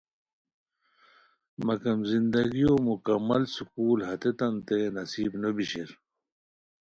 [1.65, 5.89] مگم زندگیو مکمل سکون ہتیتانتین نصیب نو بی شیر